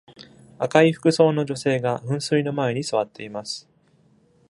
[0.57, 3.69] 赤い服装の女性が噴水の前に座っています。